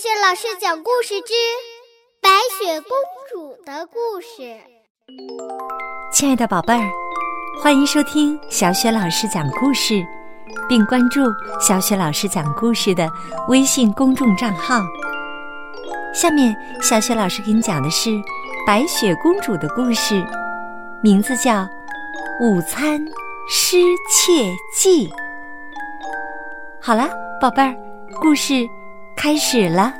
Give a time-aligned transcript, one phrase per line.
[0.00, 1.34] 雪老师讲故事之
[2.22, 2.90] 白雪公
[3.30, 4.56] 主的故事。
[6.10, 6.88] 亲爱的宝贝儿，
[7.60, 10.02] 欢迎收听小雪老师讲故事，
[10.66, 11.20] 并关注
[11.60, 13.10] 小雪老师讲故事的
[13.48, 14.80] 微信公众账号。
[16.14, 18.08] 下面，小雪老师给你讲的是
[18.66, 20.24] 白雪公主的故事，
[21.02, 21.56] 名字叫
[22.40, 22.98] 《午餐
[23.46, 23.76] 失
[24.08, 24.32] 窃
[24.72, 25.08] 记》。
[26.80, 27.06] 好了，
[27.38, 27.76] 宝贝儿，
[28.18, 28.66] 故事。
[29.22, 29.92] 开始了，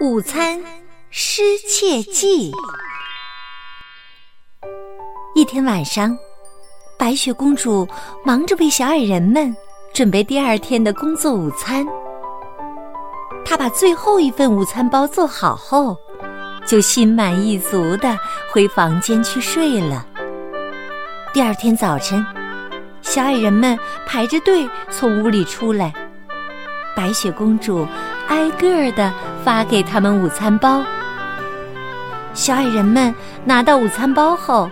[0.00, 0.60] 午餐
[1.08, 2.52] 失窃记。
[5.34, 6.14] 一天晚上，
[6.98, 7.88] 白雪公主
[8.22, 9.56] 忙着为小矮人们
[9.94, 11.86] 准备第二天的工作午餐。
[13.46, 15.96] 她把最后一份午餐包做好后，
[16.66, 18.14] 就心满意足的
[18.52, 20.06] 回房间去睡了。
[21.32, 22.22] 第二天早晨，
[23.00, 25.94] 小矮人们排着队从屋里出来。
[26.98, 27.86] 白雪公主
[28.26, 30.84] 挨个儿的发给他们午餐包。
[32.34, 33.14] 小矮人们
[33.44, 34.68] 拿到午餐包后，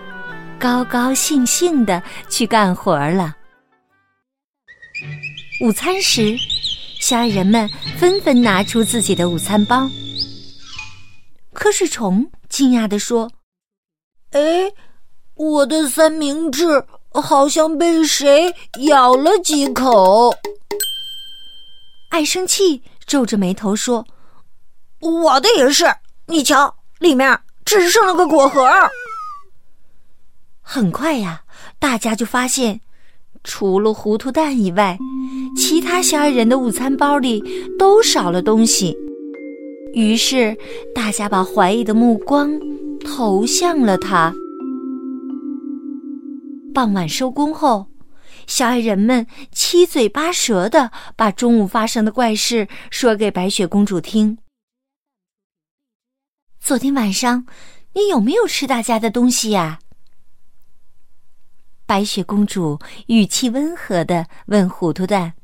[0.59, 3.33] 高高兴兴的去干活了。
[5.61, 6.37] 午餐时，
[7.01, 9.89] 小矮人们纷纷拿出自己的午餐包。
[11.55, 13.31] 瞌睡虫惊讶的说
[14.35, 14.73] ：“哎，
[15.37, 18.53] 我的三明治好像被谁
[18.89, 20.35] 咬了几口。”
[22.17, 24.07] 爱生气，皱着眉头说
[25.01, 25.85] ：“我的也是，
[26.29, 28.67] 你瞧，里面只剩了个果核。”
[30.65, 31.43] 很快呀，
[31.79, 32.81] 大家就发现，
[33.45, 34.97] 除了糊涂蛋以外，
[35.55, 37.45] 其他小矮人的午餐包里
[37.79, 38.97] 都少了东西。
[39.93, 40.57] 于是，
[40.95, 42.51] 大家把怀疑的目光
[43.05, 44.33] 投向了他。
[46.73, 47.87] 傍晚收工后。
[48.47, 54.39] 小矮人们七嘴八舌的把中午发生的怪事说给白雪公主听。
[56.61, 57.47] 昨天晚上，
[57.95, 59.81] 你有没有吃大家的东西呀？
[61.87, 65.35] 白雪公主语气温和的问糊涂蛋。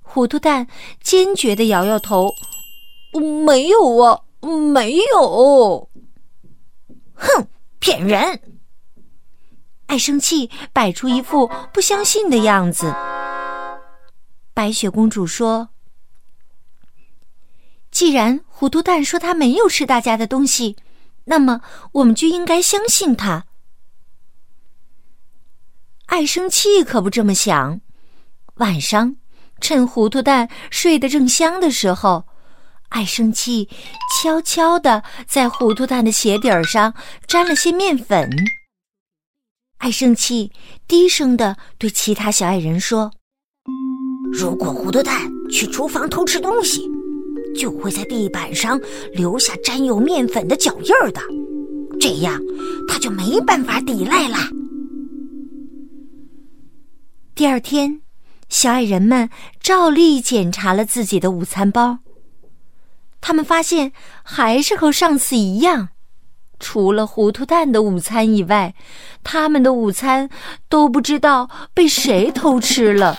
[0.00, 0.66] 糊涂蛋
[1.02, 2.32] 坚决的摇摇头
[3.44, 4.22] ：“没有啊，
[4.72, 5.88] 没有。”
[7.14, 7.48] 哼，
[7.78, 8.59] 骗人！
[9.90, 12.94] 爱生气，摆出一副不相信的样子。
[14.54, 15.70] 白雪公主说
[17.90, 20.76] ：“既然糊涂蛋说他没有吃大家的东西，
[21.24, 23.46] 那么我们就应该相信他。”
[26.06, 27.80] 爱生气可不这么想。
[28.58, 29.16] 晚上，
[29.60, 32.28] 趁糊涂蛋睡得正香的时候，
[32.90, 33.68] 爱生气
[34.22, 36.94] 悄悄的在糊涂蛋的鞋底儿上
[37.26, 38.30] 沾了些面粉。
[39.80, 40.52] 爱生气，
[40.86, 43.10] 低声的对其他小矮人说
[44.30, 46.86] ：“如果糊涂蛋去厨房偷吃东西，
[47.58, 48.78] 就会在地板上
[49.14, 51.22] 留下沾有面粉的脚印儿的，
[51.98, 52.38] 这样
[52.86, 54.50] 他就没办法抵赖啦。”
[57.34, 58.02] 第二天，
[58.50, 59.30] 小矮人们
[59.62, 62.00] 照例检查了自己的午餐包，
[63.22, 63.92] 他们发现
[64.22, 65.88] 还是和上次一样。
[66.60, 68.74] 除了糊涂蛋的午餐以外，
[69.24, 70.28] 他们的午餐
[70.68, 73.18] 都不知道被谁偷吃了。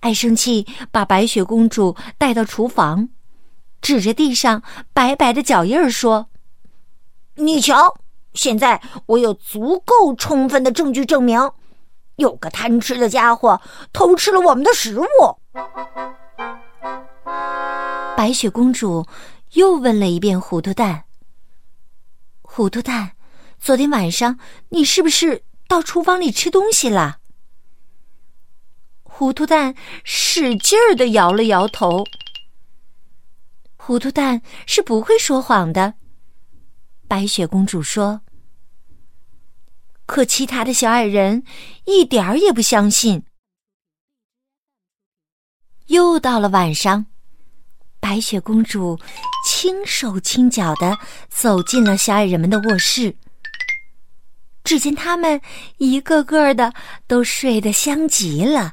[0.00, 3.08] 爱生气把白雪公主带到厨房，
[3.80, 4.62] 指着地上
[4.92, 6.28] 白白的脚印儿说
[7.36, 7.96] ：“你瞧，
[8.34, 11.50] 现在我有足够充分的证据证明，
[12.16, 13.60] 有个贪吃的家伙
[13.92, 15.04] 偷吃了我们的食物。”
[18.16, 19.06] 白雪公主
[19.54, 21.04] 又问了一遍糊涂蛋。
[22.54, 23.12] 糊涂蛋，
[23.58, 27.18] 昨天晚上你是不是到厨房里吃东西了？
[29.04, 29.74] 糊涂蛋
[30.04, 32.04] 使劲儿的摇了摇头。
[33.78, 35.94] 糊涂蛋是不会说谎的，
[37.08, 38.20] 白雪公主说。
[40.04, 41.44] 可其他的小矮人
[41.86, 43.24] 一点儿也不相信。
[45.86, 47.06] 又到了晚上。
[47.98, 48.98] 白雪公主
[49.62, 50.98] 轻手轻脚的
[51.28, 53.14] 走进了小矮人们的卧室，
[54.64, 55.40] 只见他们
[55.78, 56.72] 一个个的
[57.06, 58.72] 都睡得香极了。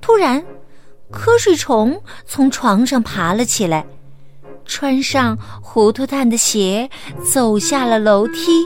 [0.00, 0.40] 突然，
[1.10, 3.84] 瞌睡虫从床上爬了起来，
[4.64, 6.88] 穿上糊涂蛋的鞋，
[7.20, 8.64] 走下了楼梯。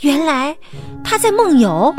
[0.00, 0.58] 原来
[1.04, 1.94] 他在梦游。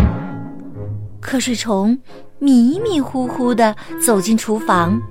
[1.21, 1.97] 瞌睡虫。
[2.37, 3.73] 迷迷糊糊的
[4.05, 5.01] 走进厨房，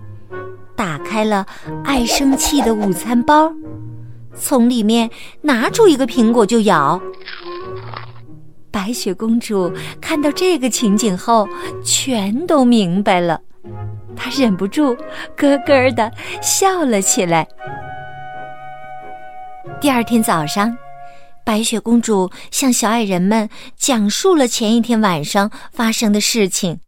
[0.76, 1.46] 打开了
[1.84, 3.52] 爱生气的午餐包，
[4.34, 5.08] 从里面
[5.40, 7.00] 拿出一个苹果就咬。
[8.70, 11.48] 白雪公主看到这个情景后，
[11.84, 13.40] 全都明白了，
[14.16, 14.96] 她忍不住
[15.36, 16.10] 咯咯的
[16.42, 17.46] 笑了起来。
[19.80, 20.76] 第二天早上，
[21.44, 26.80] 白雪公主向小矮人们讲述了前一天晚上发生的事情。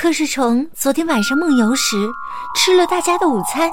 [0.00, 2.10] 柯世虫昨天晚上梦游时
[2.56, 3.70] 吃了大家的午餐，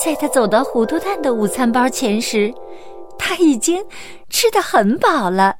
[0.00, 2.54] 在他走到糊涂蛋的午餐包前时。
[3.18, 3.84] 他已经
[4.30, 5.56] 吃得很饱了。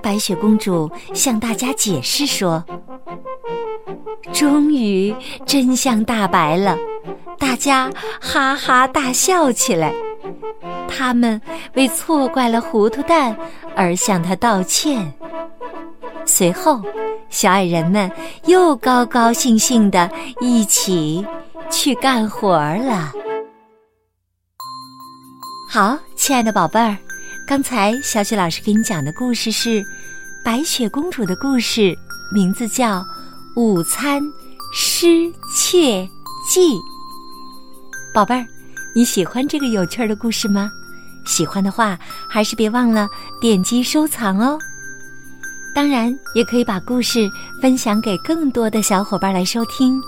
[0.00, 2.64] 白雪公主向大家解释说
[4.32, 5.12] ：“终于
[5.44, 6.78] 真相大白了，
[7.40, 9.92] 大家哈哈大笑起来。
[10.86, 11.40] 他们
[11.74, 13.36] 为错怪了糊涂蛋
[13.74, 15.12] 而向他道歉。
[16.26, 16.82] 随后，
[17.30, 18.10] 小矮人们
[18.46, 21.24] 又高高兴兴的一起
[21.70, 23.12] 去干活了。”
[25.70, 26.96] 好，亲爱的宝贝儿，
[27.46, 29.80] 刚才小雪老师给你讲的故事是
[30.44, 31.80] 《白雪公主的故事》，
[32.32, 33.00] 名字叫
[33.56, 34.22] 《午餐
[34.72, 36.08] 失窃
[36.50, 36.74] 记》。
[38.14, 38.46] 宝贝儿，
[38.94, 40.70] 你喜欢这个有趣的故事吗？
[41.26, 41.98] 喜欢的话，
[42.30, 43.08] 还是别忘了
[43.40, 44.58] 点击收藏哦。
[45.76, 47.30] 当然，也可以把故事
[47.60, 50.00] 分享给更多的小伙伴来收听。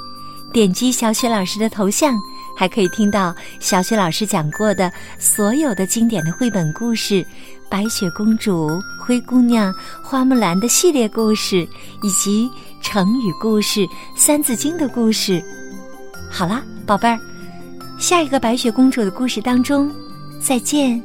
[0.50, 2.14] 点击小雪老师的头像。
[2.56, 7.22] 还可以听到小雪老师讲过的所有的经典的绘本故事，
[7.68, 8.68] 《白雪公主》
[8.98, 9.72] 《灰姑娘》
[10.02, 11.58] 《花木兰》的系列故事，
[12.02, 12.50] 以及
[12.82, 13.86] 成语故事、
[14.16, 15.40] 三字经的故事。
[16.28, 17.16] 好啦，宝贝儿，
[17.96, 19.88] 下一个白雪公主的故事当中，
[20.40, 21.00] 再见。